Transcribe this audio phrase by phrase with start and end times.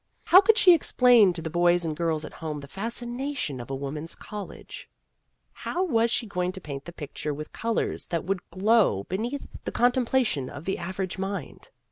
[0.25, 3.69] How could she explain to the boys and girls at home the fascina tions of
[3.69, 4.89] a woman's college?
[5.53, 9.71] How was she going to paint the picture with colors that would glow beneath the
[9.71, 11.69] contempla tion of the average mind